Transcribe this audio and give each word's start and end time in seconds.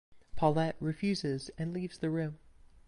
Paulette 0.35 0.77
refuses 0.79 1.51
and 1.59 1.73
leaves 1.73 1.99
the 1.99 2.09
room. 2.09 2.39